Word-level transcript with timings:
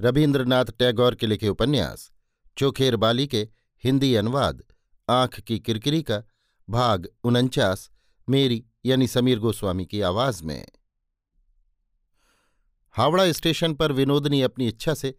रविन्द्रनाथ 0.00 0.64
टैगोर 0.64 1.14
के 1.14 1.26
लिखे 1.26 1.48
उपन्यास, 1.48 2.12
चोखेर 2.56 2.96
बाली 2.96 3.26
के 3.26 3.48
हिंदी 3.84 4.14
अनुवाद, 4.14 4.62
आँख 5.08 5.40
की 5.40 5.58
किरकिरी 5.58 6.02
का 6.02 6.22
भाग 6.70 7.08
उनचास, 7.24 7.90
मेरी 8.28 8.64
यानी 8.84 9.06
समीर 9.06 9.38
गोस्वामी 9.38 9.86
की 9.86 10.00
आवाज़ 10.00 10.44
में। 10.44 10.66
हावड़ा 12.90 13.32
स्टेशन 13.32 13.74
पर 13.74 13.92
विनोदनी 13.92 14.42
अपनी 14.42 14.68
इच्छा 14.68 14.94
से 14.94 15.14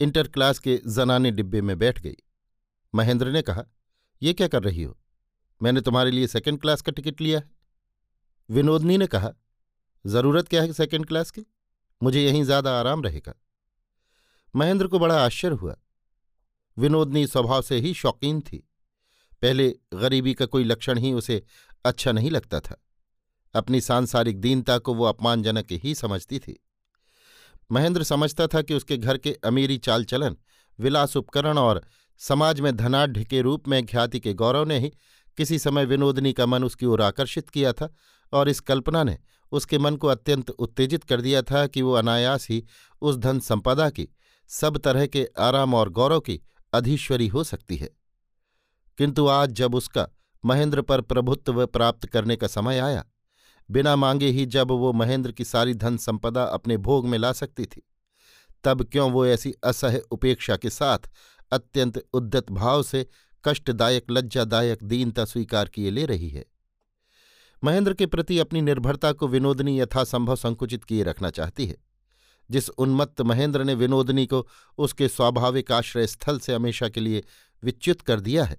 इंटर 0.00 0.28
क्लास 0.28 0.58
के 0.58 0.80
जनाने 0.86 1.30
डिब्बे 1.30 1.60
में 1.60 1.78
बैठ 1.78 2.00
गई। 2.00 2.16
महेंद्र 2.94 3.30
ने 3.30 3.42
कहा, 3.42 3.64
ये 4.22 4.32
क्या 4.32 4.48
कर 4.48 4.62
रही 4.62 4.82
हो? 4.82 4.98
मैंने 5.62 5.80
तुम्हारे 5.80 6.10
लिए 6.10 6.26
सेकंड 6.26 6.60
क्लास 6.60 6.82
का 6.82 6.92
टिकट 6.92 7.20
लिया 7.20 7.38
है। 7.38 7.50
विनोदनी 8.50 8.98
ने 8.98 9.06
कहा, 9.06 9.32
ज़रूरत 10.06 10.48
क्या 10.48 10.62
है 10.62 10.72
सेकंड 10.72 11.06
क्लास 11.06 11.30
की? 11.30 11.46
मुझे 12.02 12.24
यहीं 12.24 12.44
ज़्यादा 12.44 12.80
आराम 12.80 13.02
रहेगा। 13.02 13.34
महेंद्र 14.56 14.86
को 14.86 14.98
बड़ा 14.98 15.24
आश्चर्य 15.24 15.54
हुआ। 15.54 15.76
विनोदनी 16.78 17.26
स्वभाव 17.26 17.62
से 17.62 17.76
ही 17.76 17.94
शौकीन 17.94 18.40
थी। 18.40 18.68
पहले 19.42 19.74
गरीबी 19.94 20.34
का 20.34 20.46
कोई 20.46 20.64
लक्षण 20.64 20.98
ही 20.98 21.12
उसे 21.12 21.42
अच्छा 21.84 22.12
नहीं 22.12 22.30
लगता 22.30 22.60
था। 22.60 22.86
अपनी 23.54 23.80
सांसारिक 23.80 24.40
दीनता 24.40 24.78
को 24.78 24.94
वो 24.94 25.04
अपमानजनक 25.04 25.66
ही 25.70 25.94
समझती 25.94 26.38
थी। 26.38 26.64
महेंद्र 27.72 28.02
समझता 28.02 28.46
था 28.46 28.62
कि 28.62 28.74
उसके 28.74 28.96
घर 28.96 29.18
के 29.18 29.32
अमीरी 29.44 29.78
चाल 29.78 30.04
चलन, 30.04 30.36
विलास 30.80 31.16
उपकरण 31.16 31.58
और 31.58 31.82
समाज 32.18 32.60
में 32.60 32.76
धनाढ़ 32.76 33.24
के 33.24 33.40
रूप 33.40 33.68
में 33.68 33.86
ख्याति 33.86 34.20
के 34.20 34.34
गौरव 34.34 34.64
ने 34.64 34.78
ही 34.78 34.92
किसी 35.36 35.58
समय 35.58 35.84
विनोदनी 35.84 36.32
का 36.32 36.46
मन 36.46 36.64
उसकी 36.64 36.86
ओर 36.86 37.02
आकर्षित 37.02 37.50
किया 37.50 37.72
था 37.72 37.94
और 38.32 38.48
इस 38.48 38.60
कल्पना 38.60 39.04
ने 39.04 39.18
उसके 39.52 39.78
मन 39.78 39.96
को 39.96 40.06
अत्यंत 40.06 40.50
उत्तेजित 40.50 41.04
कर 41.04 41.20
दिया 41.20 41.42
था 41.42 41.66
कि 41.66 41.82
वो 41.82 41.92
अनायास 41.92 42.48
ही 42.48 42.64
उस 43.02 43.16
धन 43.16 43.40
संपदा 43.40 43.90
की 43.90 44.08
सब 44.50 44.78
तरह 44.78 45.06
के 45.06 45.28
आराम 45.38 45.74
और 45.74 45.88
गौरव 45.88 46.20
की 46.20 46.40
अधीश्वरी 46.72 47.28
हो 47.28 47.44
सकती 47.44 47.76
है। 47.76 47.90
किंतु 48.98 49.26
आज 49.26 49.50
जब 49.50 49.74
उसका 49.74 50.08
महेंद्र 50.44 50.82
पर 50.82 51.00
प्रभुत्व 51.00 51.66
प्राप्त 51.66 52.06
करने 52.06 52.36
का 52.36 52.46
समय 52.46 52.78
आया, 52.78 53.04
बिना 53.70 53.96
मांगे 53.96 54.26
ही 54.26 54.46
जब 54.46 54.68
वो 54.70 54.92
महेंद्र 54.92 55.32
की 55.32 55.44
सारी 55.44 55.74
धन 55.74 55.96
संपदा 55.96 56.42
अपने 56.42 56.76
भोग 56.76 57.06
में 57.06 57.18
ला 57.18 57.32
सकती 57.32 57.66
थी, 57.66 57.82
तब 58.64 58.84
क्यों 58.84 59.12
वो 59.12 59.26
ऐसी 59.26 59.54
असह्य 59.64 59.98
उपेक्षा 59.98 60.56
के 60.56 60.70
साथ 60.70 60.98
अत्यंत 61.52 62.06
उद्दत 62.12 62.50
भाव 62.50 62.82
से 62.82 63.06
कष्टदायक, 63.44 64.04
लज्जादायक 64.10 64.78
दीनता 64.82 65.24
स्वीकार 65.24 65.68
किए 65.68 65.90
ले 65.90 66.06
रही 66.06 66.28
है। 66.28 66.44
महेंद्र 67.64 67.94
के 67.94 68.06
प्रति 68.06 68.38
अपनी 68.38 68.60
निर्भरता 68.60 69.12
को 69.12 69.28
विनोदनी 69.28 69.80
यथासंभव 69.80 70.36
संकुचित 70.36 70.84
किए 70.84 71.02
रखना 71.02 71.30
चाहती 71.30 71.66
है। 71.66 71.89
जिस 72.50 72.68
उन्मत्त 72.68 73.20
महेंद्र 73.20 73.64
ने 73.64 73.74
विनोदनी 73.74 74.26
को 74.26 74.46
उसके 74.78 75.08
स्वाभाविक 75.08 75.72
आश्रय 75.72 76.06
स्थल 76.06 76.38
से 76.38 76.54
हमेशा 76.54 76.88
के 76.88 77.00
लिए 77.00 77.22
विच्युत 77.62 78.00
कर 78.00 78.20
दिया 78.20 78.44
है, 78.44 78.58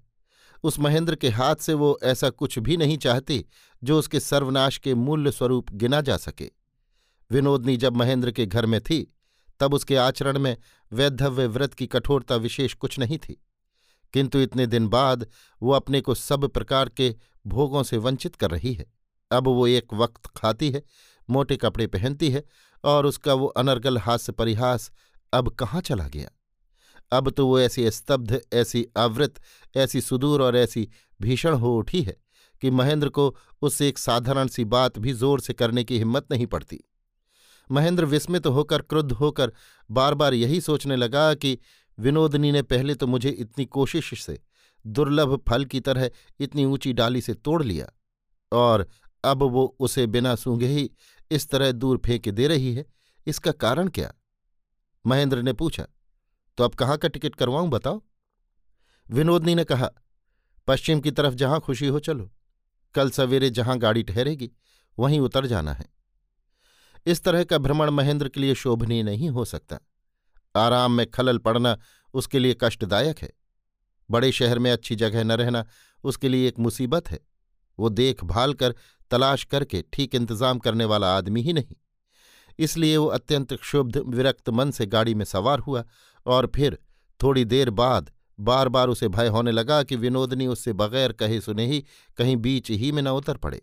उस 0.63 0.79
महेंद्र 0.79 1.15
के 1.15 1.29
हाथ 1.29 1.55
से 1.55 1.73
वो 1.73 1.97
ऐसा 2.03 2.29
कुछ 2.29 2.57
भी 2.59 2.77
नहीं 2.77 2.97
चाहती 2.97 3.45
जो 3.81 3.99
उसके 3.99 4.19
सर्वनाश 4.19 4.77
के 4.77 4.93
मूल्य 4.95 5.31
स्वरूप 5.31 5.71
गिना 5.73 6.01
जा 6.01 6.17
सके। 6.17 6.49
विनोदनी 7.31 7.77
जब 7.77 7.95
महेंद्र 7.95 8.31
के 8.31 8.45
घर 8.45 8.65
में 8.65 8.79
थी, 8.81 9.01
तब 9.59 9.73
उसके 9.73 9.95
आचरण 9.95 10.39
में 10.39 10.55
वैधव्य 10.91 11.47
व्रत 11.47 11.73
की 11.73 11.87
कठोरता 11.87 12.35
विशेष 12.35 12.73
कुछ 12.73 12.97
नहीं 12.99 13.17
थी, 13.17 13.41
किंतु 14.13 14.39
इतने 14.39 14.65
दिन 14.67 14.87
बाद 14.87 15.27
वो 15.61 15.71
अपने 15.71 16.01
को 16.01 16.15
सब 16.15 16.47
प्रकार 16.47 16.89
के 16.89 17.15
भोगों 17.45 17.83
से 17.83 17.97
वंचित 17.97 18.35
कर 18.35 18.51
रही 18.51 18.73
है। 18.73 18.85
अब 19.31 19.47
वो 19.47 19.67
एक 19.67 19.93
वक्त 19.93 20.27
खाती 20.27 20.69
है 20.71 20.83
मोटे 21.31 21.57
कपड़े 21.57 21.87
पहनती 21.87 22.29
है 22.29 22.43
और 22.83 23.05
उसका 23.05 23.33
वो 23.33 23.47
अनर्गल 23.47 23.97
हास्य 23.97 24.31
परिहास 24.31 24.91
अब 25.33 25.49
कहाँ 25.49 25.81
चला 25.81 26.07
गया? 26.07 26.29
अब 27.11 27.29
तो 27.29 27.45
वो 27.47 27.59
ऐसी 27.59 27.89
स्तब्ध, 27.91 28.39
ऐसी 28.53 28.85
आवृत, 28.97 29.39
ऐसी 29.75 30.01
सुदूर 30.01 30.41
और 30.41 30.57
ऐसी 30.57 30.87
भीषण 31.21 31.53
हो 31.53 31.75
उठी 31.77 32.01
है 32.01 32.15
कि 32.61 32.69
महेंद्र 32.71 33.09
को 33.09 33.35
उससे 33.61 33.87
एक 33.87 33.97
साधारण 33.97 34.47
सी 34.47 34.65
बात 34.65 34.99
भी 34.99 35.13
ज़ोर 35.13 35.39
से 35.39 35.53
करने 35.53 35.83
की 35.83 35.97
हिम्मत 35.97 36.27
नहीं 36.31 36.45
पड़ती। 36.45 36.79
महेंद्र 37.69 38.05
विस्मित 38.05 38.47
होकर, 38.47 38.81
क्रुद्ध 38.81 39.11
होकर 39.11 39.51
बार 39.89 40.13
बार 40.13 40.33
यही 40.33 40.61
सोचने 40.61 40.95
लगा 40.95 41.33
कि 41.33 41.57
विनोदनी 41.97 42.51
ने 42.51 42.61
पहले 42.61 42.95
तो 42.95 43.07
मुझे 43.07 43.29
इतनी 43.29 43.65
कोशिश 43.65 44.23
से 44.23 44.39
दुर्लभ 44.85 45.35
फल 45.49 45.65
की 45.65 45.79
तरह 45.79 46.09
इतनी 46.39 46.65
ऊँची 46.65 46.93
डाली 46.93 47.21
से 47.21 47.33
तोड़ 47.33 47.63
लिया 47.63 47.91
और 48.51 48.87
अब 49.23 49.43
वो 49.43 49.65
उसे 49.79 50.05
बिना 50.07 50.35
सूंघे 50.35 50.67
ही 50.67 50.89
इस 51.31 51.49
तरह 51.49 51.71
दूर 51.71 51.97
फेंक 51.97 52.29
दे 52.29 52.47
रही 52.47 52.73
है। 52.75 52.85
इसका 53.27 53.51
कारण 53.51 53.87
क्या? 53.87 54.13
महेंद्र 55.05 55.41
ने 55.41 55.53
पूछा 55.53 55.87
तो 56.57 56.63
अब 56.63 56.73
कहाँ 56.73 56.97
का 56.97 57.07
टिकट 57.07 57.35
करवाऊं 57.35 57.69
बताओ? 57.69 58.01
विनोदनी 59.09 59.55
ने 59.55 59.63
कहा, 59.63 59.89
पश्चिम 60.67 60.99
की 60.99 61.11
तरफ़ 61.11 61.33
जहाँ 61.33 61.59
खुशी 61.59 61.87
हो 61.87 61.99
चलो। 61.99 62.29
कल 62.95 63.09
सवेरे 63.09 63.49
जहाँ 63.49 63.77
गाड़ी 63.77 64.03
ठहरेगी, 64.03 64.51
वहीं 64.99 65.19
उतर 65.19 65.45
जाना 65.45 65.73
है। 65.73 65.85
इस 67.05 67.23
तरह 67.23 67.43
का 67.43 67.57
भ्रमण 67.57 67.89
महेंद्र 67.89 68.29
के 68.29 68.39
लिए 68.39 68.55
शोभनीय 68.55 69.03
नहीं 69.03 69.29
हो 69.29 69.45
सकता। 69.45 69.79
आराम 70.55 70.91
में 70.91 71.09
खलल 71.11 71.37
पड़ना 71.37 71.77
उसके 72.13 72.39
लिए 72.39 72.55
कष्टदायक 72.61 73.19
है। 73.19 73.31
बड़े 74.11 74.31
शहर 74.31 74.59
में 74.59 74.71
अच्छी 74.71 74.95
जगह 74.95 75.23
न 75.23 75.31
रहना 75.31 75.65
उसके 76.03 76.29
लिए 76.29 76.47
एक 76.47 76.59
मुसीबत 76.59 77.09
है। 77.11 77.19
वो 77.79 77.89
देखभाल 77.89 78.53
कर 78.53 78.75
तलाश 79.11 79.43
करके 79.45 79.83
ठीक 79.93 80.15
इंतज़ाम 80.15 80.59
करने 80.59 80.85
वाला 80.85 81.15
आदमी 81.17 81.41
ही 81.41 81.53
नहीं। 81.53 81.75
इसलिए 82.59 82.97
वो 82.97 83.05
अत्यंत 83.07 83.53
क्षुब्ध, 83.53 83.97
विरक्त 83.97 84.49
मन 84.49 84.71
से 84.71 84.85
गाड़ी 84.85 85.13
में 85.15 85.25
सवार 85.25 85.59
हुआ 85.59 85.83
और 86.25 86.51
फिर 86.55 86.77
थोड़ी 87.19 87.45
देर 87.45 87.69
बाद 87.71 88.11
बार 88.39 88.69
बार 88.69 88.89
उसे 88.89 89.07
भय 89.09 89.27
होने 89.27 89.51
लगा 89.51 89.81
कि 89.83 89.95
विनोदनी 89.95 90.47
उससे 90.47 90.73
बगैर 90.73 91.11
कहे 91.13 91.39
सुने 91.41 91.65
ही 91.65 91.83
कहीं 92.17 92.35
बीच 92.37 92.69
ही 92.71 92.91
में 92.91 93.01
न 93.01 93.07
उतर 93.09 93.37
पड़े। 93.37 93.61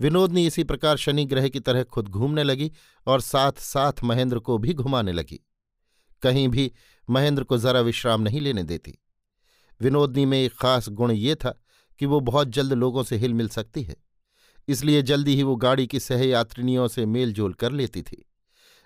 विनोदनी 0.00 0.46
इसी 0.46 0.64
प्रकार 0.64 0.96
शनि 0.96 1.24
ग्रह 1.24 1.48
की 1.48 1.60
तरह 1.60 1.82
खुद 1.84 2.08
घूमने 2.08 2.42
लगी 2.42 2.70
और 3.06 3.20
साथ 3.20 3.60
साथ 3.60 4.02
महेंद्र 4.04 4.38
को 4.38 4.58
भी 4.58 4.74
घुमाने 4.74 5.12
लगी। 5.12 5.40
कहीं 6.22 6.48
भी 6.48 6.70
महेंद्र 7.08 7.44
को 7.44 7.58
जरा 7.58 7.80
विश्राम 7.80 8.22
नहीं 8.22 8.40
लेने 8.40 8.62
देती। 8.62 8.98
विनोदनी 9.80 10.24
में 10.24 10.38
एक 10.38 10.54
खास 10.54 10.88
गुण 10.88 11.10
ये 11.12 11.34
था 11.34 11.54
कि 12.00 12.06
वो 12.06 12.20
बहुत 12.20 12.48
जल्द 12.48 12.72
लोगों 12.72 13.02
से 13.02 13.16
हिल 13.16 13.34
मिल 13.34 13.48
सकती 13.48 13.82
है। 13.82 13.96
इसलिए 14.68 15.02
जल्दी 15.02 15.34
ही 15.34 15.42
वो 15.42 15.56
गाड़ी 15.56 15.86
की 15.86 16.00
सहयात्रिनियों 16.00 16.88
से 16.88 17.06
मेलजोल 17.06 17.52
कर 17.52 17.72
लेती 17.72 18.02
थी। 18.02 18.30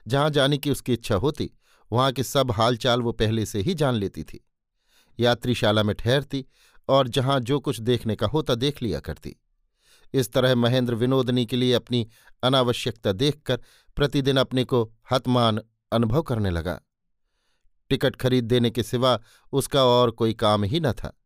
जहाँ 0.06 0.30
जाने 0.30 0.58
की 0.58 0.70
उसकी 0.70 0.92
इच्छा 0.92 1.14
होती, 1.14 1.50
वहाँ 1.92 2.12
के 2.12 2.22
सब 2.22 2.50
हालचाल 2.50 3.02
वो 3.02 3.12
पहले 3.12 3.46
से 3.46 3.60
ही 3.60 3.74
जान 3.74 3.94
लेती 3.94 4.22
थी। 4.22 4.46
यात्रीशाला 5.20 5.82
में 5.82 5.96
ठहरती 5.96 6.46
और 6.88 7.08
जहाँ 7.08 7.40
जो 7.40 7.60
कुछ 7.60 7.80
देखने 7.80 8.16
का 8.16 8.26
होता 8.26 8.54
देख 8.54 8.82
लिया 8.82 9.00
करती। 9.00 9.36
इस 10.14 10.32
तरह 10.32 10.54
महेंद्र 10.54 10.94
विनोदनी 10.94 11.46
के 11.46 11.56
लिए 11.56 11.72
अपनी 11.72 12.08
अनावश्यकता 12.42 13.12
देखकर 13.12 13.60
प्रतिदिन 13.96 14.36
अपने 14.36 14.64
को 14.64 14.92
हतमान 15.12 15.60
अनुभव 15.92 16.22
करने 16.22 16.50
लगा। 16.50 16.80
टिकट 17.90 18.16
खरीद 18.16 18.44
देने 18.44 18.70
के 18.70 18.82
सिवा 18.82 19.20
उसका 19.52 19.84
और 19.84 20.10
कोई 20.10 20.34
काम 20.34 20.64
ही 20.64 20.80
न 20.80 20.92
था। 20.92 21.20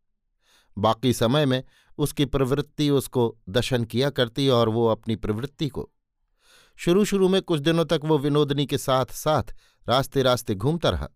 बाकी 0.79 1.13
समय 1.13 1.47
में 1.47 1.65
उसकी 1.99 2.25
प्रवृत्ति 2.27 2.89
उसको 2.91 3.37
दशन 3.49 3.85
किया 3.85 4.11
करती 4.11 4.49
और 4.49 4.69
वो 4.69 4.87
अपनी 4.87 5.17
प्रवृत्ति 5.17 5.69
को। 5.69 5.89
शुरू 6.79 7.05
शुरू 7.05 7.29
में 7.29 7.41
कुछ 7.43 7.61
दिनों 7.61 7.85
तक 7.85 8.01
वो 8.05 8.19
विनोदनी 8.19 8.67
के 8.67 8.79
साथ 8.79 9.13
साथ 9.15 9.55
रास्ते 9.87 10.23
रास्ते 10.23 10.55
घूमता 10.55 10.91
रहा, 10.91 11.09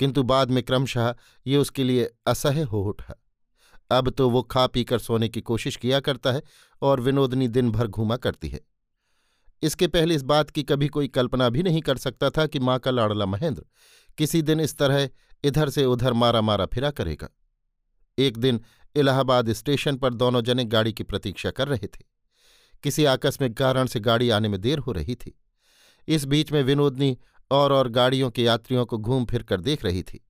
किंतु 0.00 0.22
बाद 0.22 0.50
में 0.50 0.62
क्रमशः 0.62 1.14
ये 1.46 1.56
उसके 1.56 1.84
लिए 1.84 2.10
असह्य 2.26 2.62
हो 2.62 2.82
उठा। 2.82 3.14
अब 3.90 4.10
तो 4.10 4.28
वो 4.30 4.42
खा 4.42 4.66
पी 4.66 4.84
कर 4.84 4.98
सोने 4.98 5.28
की 5.28 5.40
कोशिश 5.42 5.76
किया 5.76 6.00
करता 6.00 6.32
है 6.32 6.42
और 6.82 7.00
विनोदनी 7.00 7.48
दिन 7.48 7.70
भर 7.70 7.86
घूमा 7.86 8.16
करती 8.16 8.48
है। 8.48 8.60
इसके 9.62 9.86
पहले 9.88 10.14
इस 10.14 10.22
बात 10.24 10.50
की 10.50 10.62
कभी 10.62 10.88
कोई 10.88 11.08
कल्पना 11.08 11.48
भी 11.48 11.62
नहीं 11.62 11.80
कर 11.80 11.96
सकता 11.98 12.30
था 12.30 12.46
कि 12.46 12.58
माँ 12.58 12.78
का 12.78 12.90
लाड़ला 12.90 13.26
महेंद्र 13.26 13.64
किसी 14.18 14.42
दिन 14.42 14.60
इस 14.60 14.76
तरह 14.76 15.08
इधर 15.44 15.68
से 15.70 15.84
उधर 15.84 16.12
मारा 16.12 16.40
मारा 16.40 16.66
फिरा 16.66 16.90
करेगा। 16.90 17.28
एक 18.18 18.38
दिन 18.38 18.60
इलाहाबाद 18.94 19.52
स्टेशन 19.52 19.96
पर 19.96 20.14
दोनों 20.14 20.42
जने 20.42 20.64
गाड़ी 20.64 20.92
की 20.92 21.02
प्रतीक्षा 21.02 21.50
कर 21.50 21.68
रहे 21.68 21.86
थे। 21.86 22.04
किसी 22.82 23.04
आकस्मिक 23.04 23.56
कारण 23.56 23.86
से 23.86 24.00
गाड़ी 24.00 24.30
आने 24.30 24.48
में 24.48 24.60
देर 24.60 24.78
हो 24.78 24.92
रही 24.92 25.14
थी। 25.14 25.38
इस 26.08 26.24
बीच 26.24 26.52
में 26.52 26.62
विनोदनी 26.62 27.18
और 27.50 27.72
और 27.72 27.88
गाड़ियों 27.88 28.30
के 28.30 28.42
यात्रियों 28.42 28.86
को 28.86 28.98
घूम 28.98 29.24
फिर 29.24 29.42
कर 29.42 29.60
देख 29.60 29.84
रही 29.84 30.02
थी। 30.02 30.26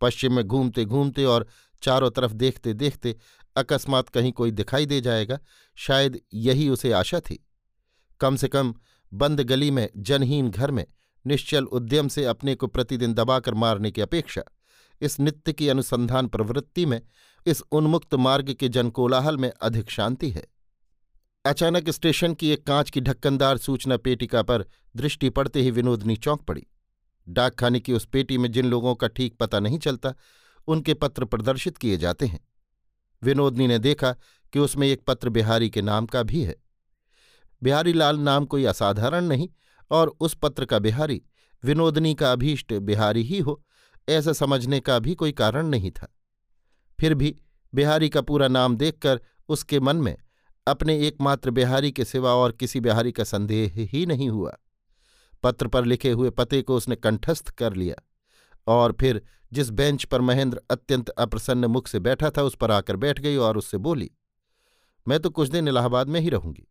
पश्चिम 0.00 0.32
में 0.32 0.44
घूमते 0.44 0.84
घूमते 0.84 1.24
और 1.24 1.46
चारों 1.82 2.10
तरफ़ 2.10 2.32
देखते 2.32 2.72
देखते 2.72 3.16
अकस्मात 3.56 4.08
कहीं 4.08 4.32
कोई 4.32 4.50
दिखाई 4.50 4.86
दे 4.86 5.00
जाएगा, 5.00 5.38
शायद 5.74 6.20
यही 6.34 6.68
उसे 6.68 6.92
आशा 6.92 7.20
थी। 7.20 7.46
कम 8.20 8.36
से 8.36 8.48
कम 8.48 8.74
बंद 9.14 9.40
गली 9.40 9.70
में, 9.70 9.88
जनहीन 9.96 10.50
घर 10.50 10.70
में, 10.70 10.86
निश्चल 11.26 11.64
उद्यम 11.64 12.08
से 12.08 12.24
अपने 12.24 12.54
को 12.54 12.66
प्रतिदिन 12.66 13.14
दबाकर 13.14 13.54
मारने 13.54 13.90
की 13.90 14.00
अपेक्षा 14.00 14.42
इस 15.00 15.20
नित्य 15.20 15.52
की 15.52 15.68
अनुसंधान 15.68 16.26
प्रवृत्ति 16.26 16.86
में, 16.86 17.02
इस 17.46 17.62
उन्मुक्त 17.72 18.14
मार्ग 18.14 18.52
के 18.52 18.68
जनकोलाहल 18.68 19.36
में 19.36 19.52
अधिक 19.62 19.90
शांति 19.90 20.30
है। 20.30 20.46
अचानक 21.44 21.90
स्टेशन 21.90 22.34
की 22.34 22.48
एक 22.48 22.66
कांच 22.66 22.90
की 22.90 23.00
ढक्कनदार 23.00 23.58
सूचना 23.58 23.96
पेटिका 23.96 24.42
पर 24.42 24.66
दृष्टि 24.96 25.30
पड़ते 25.30 25.60
ही 25.60 25.70
विनोदनी 25.70 26.16
चौंक 26.16 26.42
पड़ी। 26.42 26.66
डाकखाने 27.28 27.80
की 27.80 27.92
उस 27.92 28.06
पेटी 28.06 28.38
में 28.38 28.52
जिन 28.52 28.66
लोगों 28.66 28.94
का 28.94 29.06
ठीक 29.06 29.36
पता 29.36 29.60
नहीं 29.60 29.78
चलता, 29.78 30.14
उनके 30.66 30.94
पत्र 30.94 31.24
प्रदर्शित 31.24 31.76
किए 31.76 31.96
जाते 31.96 32.26
हैं। 32.26 32.48
विनोदनी 33.22 33.66
ने 33.66 33.78
देखा 33.78 34.12
कि 34.52 34.58
उसमें 34.58 34.88
एक 34.88 35.02
पत्र 35.06 35.28
बिहारी 35.28 35.70
के 35.70 35.82
नाम 35.82 36.06
का 36.06 36.22
भी 36.22 36.42
है। 36.42 36.56
बिहारी 37.62 37.92
लाल 37.92 38.18
नाम 38.18 38.44
कोई 38.44 38.64
असाधारण 38.64 39.24
नहीं 39.24 39.48
और 39.90 40.16
उस 40.20 40.34
पत्र 40.34 40.64
का 40.64 40.78
बिहारी, 40.78 41.22
विनोदनी 41.64 42.14
का 42.14 42.32
अभीष्ट 42.32 42.72
बिहारी 42.72 43.22
ही 43.22 43.38
हो। 43.38 43.63
ऐसा 44.08 44.32
समझने 44.32 44.80
का 44.80 44.98
भी 44.98 45.14
कोई 45.14 45.32
कारण 45.32 45.66
नहीं 45.66 45.90
था। 45.90 46.08
फिर 46.98 47.14
भी 47.14 47.36
बिहारी 47.72 48.08
का 48.08 48.20
पूरा 48.20 48.48
नाम 48.48 48.76
देखकर 48.76 49.20
उसके 49.48 49.80
मन 49.80 49.96
में 49.96 50.16
अपने 50.66 50.98
एकमात्र 51.06 51.50
बिहारी 51.50 51.90
के 51.92 52.04
सिवा 52.04 52.34
और 52.34 52.52
किसी 52.52 52.80
बिहारी 52.80 53.12
का 53.12 53.24
संदेह 53.24 53.72
ही 53.92 54.04
नहीं 54.06 54.28
हुआ। 54.28 54.56
पत्र 55.42 55.68
पर 55.68 55.84
लिखे 55.84 56.10
हुए 56.10 56.30
पते 56.30 56.60
को 56.62 56.76
उसने 56.76 56.96
कंठस्थ 56.96 57.50
कर 57.50 57.74
लिया 57.74 57.94
और 58.66 58.96
फिर 59.00 59.22
जिस 59.52 59.70
बेंच 59.70 60.04
पर 60.04 60.20
महेंद्र 60.20 60.60
अत्यंत 60.70 61.08
अप्रसन्न 61.08 61.64
मुख 61.64 61.88
से 61.88 61.98
बैठा 62.00 62.30
था 62.30 62.42
उस 62.42 62.54
पर 62.54 62.70
आकर 62.70 62.96
बैठ 62.96 63.20
गई 63.20 63.36
और 63.36 63.56
उससे 63.58 63.78
बोली, 63.78 64.10
मैं 65.06 65.18
तो 65.20 65.30
कुछ 65.30 65.48
दिन 65.48 65.68
इलाहाबाद 65.68 66.08
में 66.08 66.20
ही 66.20 66.28
रहूँगी। 66.28 66.66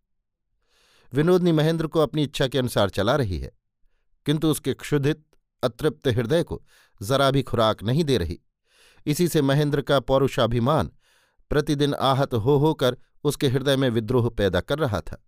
विनोदनी 1.14 1.52
महेंद्र 1.52 1.88
को 1.88 2.00
अपनी 2.00 2.24
इच्छा 2.24 2.48
के 2.48 2.58
अनुसार 2.58 2.90
चला 2.90 3.16
रही 3.16 3.40
है, 3.40 3.52
किंतु 4.26 4.52
उसके 4.52 4.74
क्षुधित 4.74 5.24
अतृप्त 5.64 6.08
हृदय 6.08 6.44
को 6.44 6.64
जरा 7.02 7.32
भी 7.32 7.44
खुराक 7.44 7.84
नहीं 7.84 8.04
दे 8.04 8.18
रही। 8.18 8.40
इसी 9.06 9.28
से 9.28 9.42
महेंद्र 9.42 9.82
का 9.82 10.00
पौरुषाभिमान 10.00 10.92
प्रतिदिन 11.50 11.94
आहत 11.94 12.34
हो 12.34 12.58
होकर 12.58 12.98
उसके 13.24 13.48
हृदय 13.48 13.76
में 13.76 13.90
विद्रोह 13.90 14.30
पैदा 14.30 14.62
कर 14.62 14.80
रहा 14.80 15.02
था। 15.02 15.26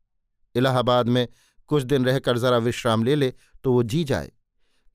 इलाहाबाद 0.56 1.10
में 1.10 1.28
कुछ 1.68 1.84
दिन 1.84 2.06
रहकर 2.06 2.38
जरा 2.38 2.58
विश्राम 2.58 3.04
ले 3.04 3.16
ले 3.16 3.34
तो 3.64 3.74
वो 3.74 3.84
जी 3.84 4.04
जाए। 4.04 4.32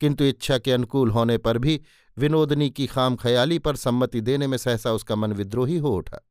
किंतु 0.01 0.25
इच्छा 0.25 0.59
के 0.59 0.73
अनुकूल 0.73 1.11
होने 1.11 1.39
पर 1.39 1.59
भी 1.59 1.81
विनोदनी 2.19 2.71
की 2.71 2.87
खाम 2.87 3.17
ख्याली 3.17 3.59
पर 3.59 3.77
सम्मति 3.77 4.21
देने 4.21 4.47
में 4.47 4.59
सहसा 4.59 4.93
उसका 4.93 5.17
मन 5.17 5.33
विद्रोही 5.33 5.79
हो 5.79 5.97
उठा। 5.97 6.29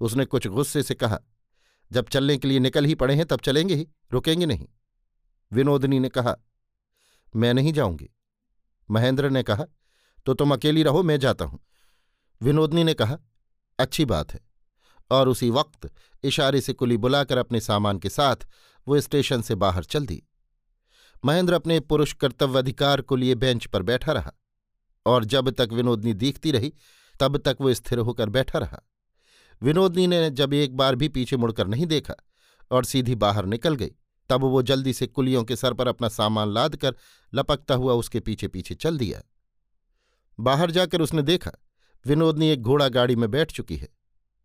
उसने 0.00 0.24
कुछ 0.24 0.46
गुस्से 0.46 0.82
से 0.82 0.94
कहा, 0.94 1.20
जब 1.92 2.08
चलने 2.08 2.38
के 2.38 2.48
लिए 2.48 2.58
निकल 2.58 2.84
ही 2.84 2.94
पड़े 2.94 3.14
हैं 3.14 3.26
तब 3.26 3.40
चलेंगे 3.40 3.74
ही, 3.74 3.88
रुकेंगे 4.12 4.46
नहीं। 4.46 4.66
विनोदनी 5.52 5.98
ने 5.98 6.08
कहा, 6.08 6.36
मैं 7.36 7.54
नहीं 7.54 7.72
जाऊँगी। 7.72 8.10
महेंद्र 8.90 9.30
ने 9.30 9.42
कहा 9.42 9.64
तो 10.26 10.34
तुम 10.34 10.52
अकेली 10.52 10.82
रहो, 10.82 11.02
मैं 11.02 11.20
जाता 11.20 11.44
हूँ। 11.44 11.60
विनोदनी 12.42 12.84
ने 12.84 12.94
कहा, 12.94 13.18
अच्छी 13.78 14.04
बात 14.04 14.32
है। 14.32 14.40
और 15.10 15.28
उसी 15.28 15.50
वक्त 15.50 15.92
इशारे 16.24 16.60
से 16.60 16.72
कुली 16.72 16.96
बुलाकर 16.96 17.38
अपने 17.38 17.60
सामान 17.60 17.98
के 17.98 18.08
साथ 18.08 18.36
वो 18.88 19.00
स्टेशन 19.00 19.42
से 19.42 19.54
बाहर 19.54 19.84
चल 19.84 20.06
दी। 20.06 20.22
महेंद्र 21.24 21.52
अपने 21.52 21.80
पुरुष 21.80 22.12
कर्तव्याधिकार 22.12 23.00
को 23.00 23.16
लिए 23.16 23.34
बेंच 23.34 23.66
पर 23.66 23.82
बैठा 23.82 24.12
रहा 24.12 24.32
और 25.06 25.24
जब 25.24 25.50
तक 25.50 25.68
विनोदनी 25.72 26.14
देखती 26.14 26.50
रही, 26.50 26.72
तब 27.20 27.36
तक 27.36 27.56
वो 27.60 27.74
स्थिर 27.74 27.98
होकर 27.98 28.28
बैठा 28.28 28.58
रहा। 28.58 28.80
विनोदनी 29.62 30.06
ने 30.06 30.30
जब 30.30 30.54
एक 30.54 30.76
बार 30.76 30.94
भी 30.94 31.08
पीछे 31.08 31.36
मुड़कर 31.36 31.66
नहीं 31.66 31.86
देखा 31.86 32.14
और 32.70 32.84
सीधी 32.84 33.14
बाहर 33.14 33.44
निकल 33.44 33.74
गई 33.74 33.90
तब 34.30 34.40
वो 34.40 34.62
जल्दी 34.62 34.92
से 34.92 35.06
कुलियों 35.06 35.44
के 35.44 35.56
सर 35.56 35.72
पर 35.72 35.88
अपना 35.88 36.08
सामान 36.08 36.52
लाद 36.52 36.76
कर 36.76 36.94
लपकता 37.34 37.74
हुआ 37.74 37.94
उसके 37.94 38.20
पीछे 38.20 38.48
पीछे 38.48 38.74
चल 38.74 38.98
दिया। 38.98 39.22
बाहर 40.40 40.70
जाकर 40.70 41.00
उसने 41.00 41.22
देखा 41.22 41.50
विनोदनी 42.06 42.48
एक 42.48 42.62
घोड़ा 42.62 42.88
गाड़ी 42.88 43.16
में 43.16 43.30
बैठ 43.30 43.52
चुकी 43.52 43.76
है। 43.76 43.88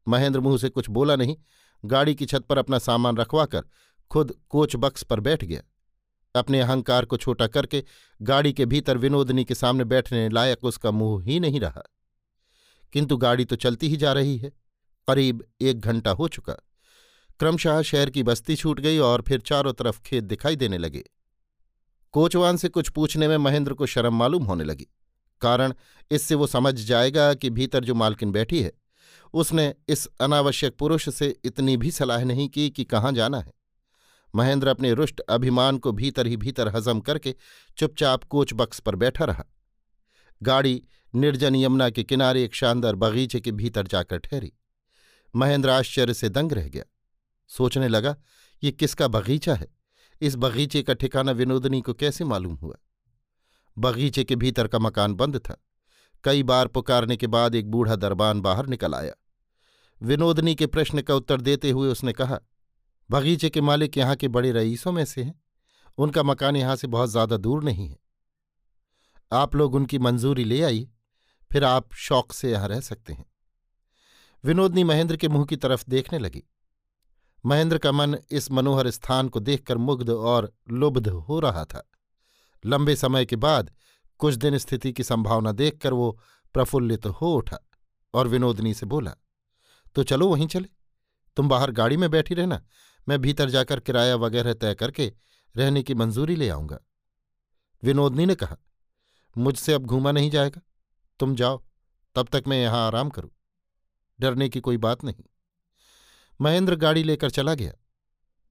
महेंद्र 0.07 0.39
मुँह 0.39 0.57
से 0.57 0.69
कुछ 0.69 0.89
बोला 0.89 1.15
नहीं, 1.15 1.35
गाड़ी 1.85 2.15
की 2.15 2.25
छत 2.25 2.43
पर 2.43 2.57
अपना 2.57 2.79
सामान 2.79 3.17
रखवाकर 3.17 3.63
खुद 4.11 4.35
कोच 4.49 4.75
बक्स 4.75 5.03
पर 5.03 5.19
बैठ 5.19 5.43
गया। 5.43 5.61
अपने 6.35 6.59
अहंकार 6.61 7.05
को 7.05 7.17
छोटा 7.17 7.47
करके 7.47 7.83
गाड़ी 8.21 8.53
के 8.53 8.65
भीतर 8.65 8.97
विनोदनी 8.97 9.45
के 9.45 9.55
सामने 9.55 9.83
बैठने 9.83 10.29
लायक 10.29 10.63
उसका 10.63 10.91
मुँह 10.91 11.23
ही 11.23 11.39
नहीं 11.39 11.59
रहा। 11.59 11.83
किंतु 12.93 13.17
गाड़ी 13.17 13.45
तो 13.45 13.55
चलती 13.55 13.87
ही 13.87 13.97
जा 13.97 14.13
रही 14.13 14.37
है, 14.37 14.49
करीब 15.07 15.45
एक 15.61 15.79
घंटा 15.79 16.11
हो 16.11 16.27
चुका। 16.27 16.55
क्रमशः 17.39 17.81
शहर 17.81 18.09
की 18.09 18.23
बस्ती 18.23 18.55
छूट 18.55 18.79
गई 18.79 18.97
और 18.97 19.21
फिर 19.21 19.39
चारों 19.39 19.73
तरफ़ 19.73 19.99
खेत 20.01 20.23
दिखाई 20.23 20.55
देने 20.55 20.77
लगे। 20.77 21.03
कोचवान 22.13 22.57
से 22.57 22.69
कुछ 22.69 22.89
पूछने 22.89 23.27
में 23.27 23.37
महेंद्र 23.37 23.73
को 23.73 23.85
शर्म 23.85 24.15
मालूम 24.15 24.43
होने 24.43 24.63
लगी, 24.63 24.87
कारण 25.41 25.73
इससे 26.11 26.35
वो 26.35 26.47
समझ 26.47 26.73
जाएगा 26.75 27.33
कि 27.33 27.49
भीतर 27.49 27.83
जो 27.83 27.95
मालकिन 27.95 28.31
बैठी 28.31 28.61
है, 28.63 28.71
उसने 29.33 29.73
इस 29.87 30.07
अनावश्यक 30.21 30.75
पुरुष 30.79 31.09
से 31.09 31.35
इतनी 31.45 31.77
भी 31.77 31.91
सलाह 31.91 32.23
नहीं 32.23 32.47
की 32.49 32.69
कि 32.69 32.83
कहाँ 32.83 33.11
जाना 33.11 33.39
है। 33.39 33.53
महेंद्र 34.33 34.67
अपने 34.67 34.93
रुष्ट 34.93 35.19
अभिमान 35.19 35.77
को 35.77 35.91
भीतर 35.91 36.27
ही 36.27 36.37
भीतर 36.37 36.67
हजम 36.67 36.99
करके 36.99 37.35
चुपचाप 37.77 38.23
कोच 38.23 38.53
बक्स 38.53 38.79
पर 38.79 38.95
बैठा 38.95 39.25
रहा। 39.25 39.45
गाड़ी 40.41 40.81
निर्जन 41.13 41.55
यमुना 41.55 41.89
के 41.89 42.03
किनारे 42.03 42.43
एक 42.43 42.55
शानदार 42.55 42.95
बगीचे 42.95 43.39
के 43.39 43.51
भीतर 43.53 43.87
जाकर 43.87 44.17
ठहरी। 44.19 44.51
महेंद्र 45.33 45.69
आश्चर्य 45.69 46.13
से 46.13 46.29
दंग 46.29 46.53
रह 46.53 46.67
गया। 46.67 46.83
सोचने 47.49 47.87
लगा, 47.87 48.15
ये 48.63 48.71
किसका 48.71 49.07
बगीचा 49.07 49.55
है? 49.55 49.67
इस 50.21 50.35
बगीचे 50.35 50.81
का 50.83 50.93
ठिकाना 50.93 51.31
विनोदनी 51.31 51.81
को 51.81 51.93
कैसे 51.93 52.23
मालूम 52.23 52.55
हुआ? 52.55 52.75
बगीचे 53.77 54.23
के 54.23 54.35
भीतर 54.35 54.67
का 54.67 54.79
मकान 54.79 55.13
बंद 55.13 55.37
था। 55.39 55.55
कई 56.23 56.43
बार 56.43 56.67
पुकारने 56.67 57.17
के 57.17 57.27
बाद 57.27 57.55
एक 57.55 57.69
बूढ़ा 57.71 57.95
दरबान 57.95 58.41
बाहर 58.41 58.67
निकल 58.67 58.95
आया। 58.95 59.13
विनोदनी 60.01 60.55
के 60.55 60.65
प्रश्न 60.67 61.01
का 61.01 61.15
उत्तर 61.15 61.41
देते 61.41 61.71
हुए 61.71 61.89
उसने 61.89 62.13
कहा, 62.13 62.39
बगीचे 63.09 63.49
के 63.49 63.61
मालिक 63.61 63.97
यहाँ 63.97 64.15
के 64.15 64.27
बड़े 64.27 64.51
रईसों 64.51 64.91
में 64.91 65.03
से 65.05 65.23
हैं। 65.23 65.39
उनका 65.97 66.23
मकान 66.23 66.55
यहाँ 66.55 66.75
से 66.75 66.87
बहुत 66.87 67.09
ज़्यादा 67.09 67.37
दूर 67.37 67.63
नहीं 67.63 67.87
है। 67.89 67.97
आप 69.31 69.55
लोग 69.55 69.75
उनकी 69.75 69.99
मंजूरी 69.99 70.43
ले 70.43 70.61
आइए, 70.61 70.87
फिर 71.51 71.63
आप 71.63 71.93
शौक 71.93 72.33
से 72.33 72.51
यहाँ 72.51 72.67
रह 72.67 72.79
सकते 72.79 73.13
हैं। 73.13 73.25
विनोदनी 74.43 74.83
महेंद्र 74.83 75.17
के 75.17 75.27
मुँह 75.27 75.45
की 75.45 75.55
तरफ़ 75.55 75.83
देखने 75.89 76.19
लगी। 76.19 76.43
महेंद्र 77.45 77.77
का 77.77 77.91
मन 77.91 78.15
इस 78.31 78.51
मनोहर 78.51 78.89
स्थान 78.89 79.27
को 79.29 79.39
देखकर 79.39 79.77
मुग्ध 79.77 80.09
और 80.09 80.51
लुब्ध 80.69 81.07
हो 81.07 81.39
रहा 81.39 81.65
था। 81.65 81.83
लंबे 82.63 82.95
समय 82.95 83.25
के 83.25 83.35
बाद 83.35 83.71
कुछ 84.19 84.35
दिन 84.35 84.57
स्थिति 84.57 84.91
की 84.93 85.03
संभावना 85.03 85.51
देखकर 85.51 85.93
वो 85.93 86.11
प्रफुल्लित 86.55 87.05
हो 87.05 87.33
उठा 87.33 87.59
और 88.13 88.27
विनोदनी 88.27 88.73
से 88.73 88.85
बोला 88.85 89.15
तो 89.95 90.03
चलो 90.03 90.27
वहीं 90.27 90.47
चले। 90.47 90.69
तुम 91.37 91.49
बाहर 91.49 91.71
गाड़ी 91.71 91.97
में 91.97 92.09
बैठी 92.11 92.35
रहना। 92.35 92.61
मैं 93.07 93.19
भीतर 93.21 93.49
जाकर 93.49 93.79
किराया 93.79 94.15
वगैरह 94.15 94.53
तय 94.53 94.75
करके 94.75 95.11
रहने 95.55 95.83
की 95.83 95.93
मंजूरी 95.93 96.35
ले 96.35 96.49
आऊँगा। 96.49 96.79
विनोदनी 97.83 98.25
ने 98.25 98.35
कहा, 98.35 98.57
मुझसे 99.35 99.73
अब 99.73 99.85
घूमा 99.85 100.11
नहीं 100.11 100.29
जाएगा। 100.31 100.61
तुम 101.19 101.35
जाओ, 101.35 101.61
तब 102.15 102.27
तक 102.31 102.43
मैं 102.47 102.61
यहाँ 102.61 102.85
आराम 102.87 103.09
करूँ। 103.09 103.29
डरने 104.19 104.49
की 104.49 104.59
कोई 104.59 104.77
बात 104.77 105.03
नहीं। 105.03 105.23
महेंद्र 106.41 106.75
गाड़ी 106.75 107.03
लेकर 107.03 107.29
चला 107.29 107.53
गया। 107.53 107.73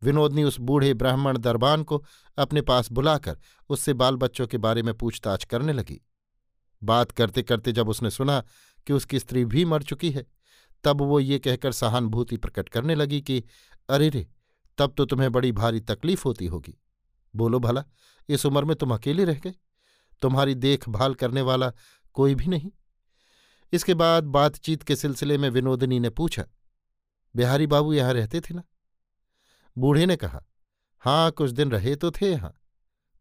विनोदनी 0.03 0.45
उस 0.45 0.61
बूढ़े 0.61 0.95
ब्राह्मण 0.95 1.39
दरबान 1.39 1.83
को 1.83 2.05
अपने 2.39 2.63
पास 2.63 2.93
बुलाकर 2.93 3.39
उससे 3.69 3.93
बाल 3.93 4.17
बच्चों 4.17 4.47
के 4.47 4.59
बारे 4.59 4.83
में 4.83 4.95
पूछताछ 4.95 5.45
करने 5.45 5.73
लगी। 5.73 6.01
बात 6.83 7.11
करते 7.11 7.43
करते 7.43 7.73
जब 7.73 7.89
उसने 7.89 8.11
सुना 8.11 8.45
कि 8.87 8.93
उसकी 8.93 9.19
स्त्री 9.19 9.45
भी 9.45 9.65
मर 9.65 9.83
चुकी 9.83 10.11
है, 10.11 10.27
तब 10.85 11.01
वो 11.01 11.21
ये 11.21 11.39
कहकर 11.39 11.73
सहानुभूति 11.73 12.37
प्रकट 12.37 12.69
करने 12.69 12.95
लगी 12.95 13.21
कि, 13.21 13.45
अरे 13.89 14.09
रे, 14.09 14.27
तब 14.79 14.95
तो 14.97 15.05
तुम्हें 15.05 15.33
बड़ी 15.33 15.53
भारी 15.53 15.81
तकलीफ़ 15.81 16.23
होती 16.25 16.47
होगी। 16.47 16.81
बोलो 17.37 17.59
भला, 17.59 17.85
इस 18.29 18.47
उम्र 18.47 18.65
में 18.65 18.77
तुम 18.77 18.95
अकेले 18.95 19.25
रह 19.25 19.35
गए। 19.35 19.55
तुम्हारी 20.23 20.55
देखभाल 20.55 21.15
करने 21.15 21.43
वाला 21.43 21.73
कोई 22.13 22.35
भी 22.35 22.47
नहीं। 22.47 22.71
इसके 23.73 23.95
बाद 23.95 24.25
बातचीत 24.25 24.83
के 24.83 24.97
सिलसिले 24.97 25.39
में 25.39 25.51
विनोदनी 25.51 26.01
ने 26.01 26.11
पूछा 26.11 26.45
बिहारी 27.37 27.67
बाबू 27.67 27.93
यहाँ 27.93 28.13
रहते 28.13 28.41
थे 28.41 28.55
ना? 28.55 28.63
बूढ़े 29.79 30.07
ने 30.07 30.17
कहा 30.17 30.45
हाँ 30.99 31.31
कुछ 31.31 31.51
दिन 31.51 31.71
रहे 31.71 31.97
तो 31.97 32.11
थे 32.11 32.31
यहाँ 32.31 32.55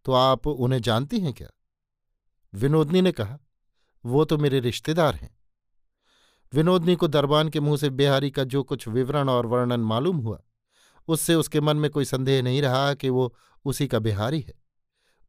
तो 0.06 0.12
आप 0.12 0.48
उन्हें 0.48 0.82
जानती 0.82 1.20
हैं 1.20 1.34
क्या? 1.34 1.48
विनोदनी 2.54 3.02
ने 3.02 3.12
कहा, 3.12 3.40
वो 4.06 4.26
तो 4.26 4.38
मेरे 4.38 4.60
रिश्तेदार 4.60 5.16
हैं। 5.16 5.38
विनोदनी 6.54 6.96
को 6.96 7.08
दरबान 7.08 7.50
के 7.50 7.60
मुँह 7.60 7.78
से 7.78 7.90
बिहारी 7.90 8.32
का 8.32 8.44
जो 8.44 8.64
कुछ 8.64 8.88
विवरण 8.88 9.30
और 9.30 9.46
वर्णन 9.46 9.80
मालूम 9.80 10.18
हुआ, 10.18 10.42
उससे 11.08 11.36
उसके 11.36 11.62
मन 11.62 11.78
में 11.78 11.92
कोई 11.92 12.06
संदेह 12.06 12.42
नहीं 12.42 12.62
रहा 12.62 12.94
कि 12.94 13.10
वो 13.10 13.36
उसी 13.66 13.88
का 13.88 14.00
बिहारी 14.00 14.42
है। 14.42 14.54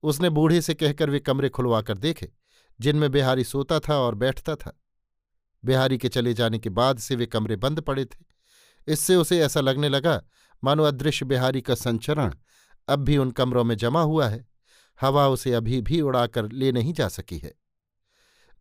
उसने 0.02 0.30
बूढ़े 0.30 0.60
से 0.60 0.74
कहकर 0.74 1.10
वे 1.10 1.20
कमरे 1.20 1.48
खुलवाकर 1.48 1.98
देखे, 1.98 2.32
जिनमें 2.80 3.10
बिहारी 3.10 3.44
सोता 3.44 3.80
था 3.80 3.98
और 3.98 4.14
बैठता 4.14 4.56
था। 4.56 4.80
बिहारी 5.64 5.98
के 5.98 6.08
चले 6.08 6.34
जाने 6.34 6.58
के 6.58 6.70
बाद 6.70 6.98
से 6.98 7.16
वे 7.16 7.26
कमरे 7.26 7.56
बंद 7.56 7.80
पड़े 7.80 8.04
थे। 8.04 8.33
इससे 8.86 9.16
उसे 9.16 9.40
ऐसा 9.40 9.60
लगने 9.60 9.88
लगा, 9.88 10.22
मानो 10.64 10.84
अदृश्य 10.84 11.26
बिहारी 11.26 11.60
का 11.60 11.74
संचरण 11.74 12.34
अब 12.88 12.98
भी 12.98 13.18
उन 13.18 13.30
कमरों 13.30 13.64
में 13.64 13.76
जमा 13.76 14.02
हुआ 14.02 14.28
है। 14.28 14.46
हवा 15.00 15.28
उसे 15.28 15.52
अभी 15.52 15.80
भी 15.80 16.00
उड़ाकर 16.00 16.52
ले 16.52 16.72
नहीं 16.72 16.92
जा 16.92 17.08
सकी 17.08 17.38
है। 17.38 17.54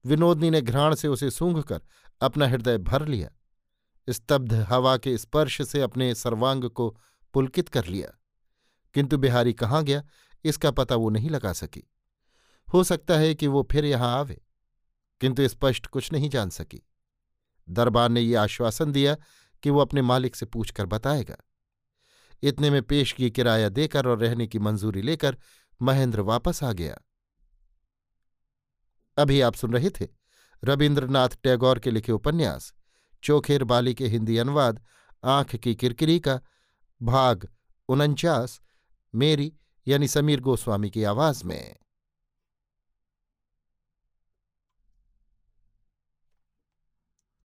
विनोदनी 0.05 0.49
ने 0.49 0.61
घ्राण 0.61 0.95
से 0.95 1.07
उसे 1.07 1.31
सूंघ 1.31 1.63
कर 1.63 1.81
अपना 2.21 2.47
हृदय 2.47 2.77
भर 2.77 3.07
लिया। 3.07 3.29
स्तब्ध 4.09 4.53
हवा 4.53 4.97
के 4.97 5.17
स्पर्श 5.17 5.61
से 5.61 5.81
अपने 5.81 6.15
सर्वांग 6.15 6.69
को 6.69 6.97
पुलकित 7.33 7.69
कर 7.69 7.85
लिया। 7.85 8.19
किंतु 8.93 9.17
बिहारी 9.17 9.53
कहाँ 9.53 9.83
गया, 9.83 10.03
इसका 10.43 10.71
पता 10.71 10.95
वो 10.95 11.09
नहीं 11.09 11.29
लगा 11.29 11.53
सकी। 11.53 11.91
हो 12.73 12.83
सकता 12.83 13.17
है 13.17 13.35
कि 13.35 13.47
वो 13.47 13.67
फिर 13.71 13.85
यहाँ 13.85 14.19
आवे, 14.19 14.41
किंतु 15.21 15.47
स्पष्ट 15.47 15.85
कुछ 15.85 16.11
नहीं 16.11 16.29
जान 16.29 16.49
सकी। 16.49 16.87
दरबार 17.69 18.09
ने 18.09 18.21
ये 18.21 18.35
आश्वासन 18.35 18.91
दिया 18.91 19.17
कि 19.63 19.69
वो 19.69 19.79
अपने 19.79 20.01
मालिक 20.01 20.35
से 20.35 20.45
पूछकर 20.45 20.85
बताएगा। 20.85 21.35
इतने 22.43 22.69
में 22.69 22.83
पेश 22.83 23.11
की 23.11 23.31
किराया 23.31 23.69
देकर 23.69 24.07
और 24.07 24.19
रहने 24.19 24.47
की 24.47 24.59
मंजूरी 24.59 25.01
लेकर 25.01 25.37
महेंद्र 25.81 26.21
वापस 26.21 26.63
आ 26.63 26.73
गया। 26.73 26.97
अभी 29.17 29.41
आप 29.41 29.55
सुन 29.55 29.73
रहे 29.73 29.89
थे 29.89 30.07
रविन्द्रनाथ 30.63 31.29
टैगोर 31.43 31.79
के 31.79 31.91
लिखे 31.91 32.11
उपन्यास, 32.11 32.73
चोखेर 33.23 33.63
बाली 33.63 33.93
के 33.93 34.07
हिंदी 34.07 34.37
अनुवाद, 34.37 34.83
आँख 35.23 35.55
की 35.55 35.75
किरकिरी 35.75 36.19
का 36.19 36.41
भाग 37.01 37.49
उनचास, 37.89 38.61
मेरी 39.15 39.53
यानी 39.87 40.07
समीर 40.07 40.39
गोस्वामी 40.39 40.89
की 40.89 41.03
आवाज़ 41.03 41.45
में। 41.45 41.75